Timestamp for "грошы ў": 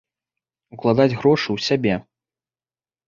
1.19-1.57